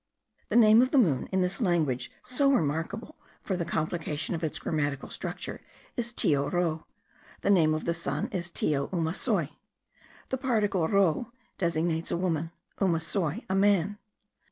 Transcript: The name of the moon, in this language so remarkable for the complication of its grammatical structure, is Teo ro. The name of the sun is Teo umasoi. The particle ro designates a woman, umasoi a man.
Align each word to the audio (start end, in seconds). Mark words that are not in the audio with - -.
The 0.49 0.55
name 0.55 0.81
of 0.81 0.89
the 0.89 0.97
moon, 0.97 1.27
in 1.31 1.41
this 1.43 1.61
language 1.61 2.11
so 2.23 2.51
remarkable 2.51 3.17
for 3.43 3.55
the 3.55 3.63
complication 3.65 4.33
of 4.33 4.43
its 4.43 4.57
grammatical 4.57 5.11
structure, 5.11 5.61
is 5.95 6.11
Teo 6.11 6.49
ro. 6.49 6.87
The 7.41 7.51
name 7.51 7.75
of 7.75 7.85
the 7.85 7.93
sun 7.93 8.27
is 8.29 8.49
Teo 8.49 8.87
umasoi. 8.87 9.49
The 10.29 10.39
particle 10.39 10.87
ro 10.87 11.31
designates 11.59 12.09
a 12.09 12.17
woman, 12.17 12.49
umasoi 12.79 13.45
a 13.47 13.53
man. 13.53 13.99